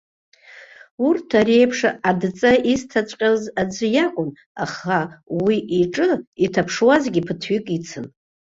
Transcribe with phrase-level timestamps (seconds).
[1.07, 4.29] Урҭ, ари еиԥш адҵа изҭаҵәҟьаз, аӡәы иакәын,
[4.63, 4.99] аха
[5.43, 6.09] уи иҿы
[6.45, 8.05] иҭаԥшуазгьы ԥыҭҩык ицын.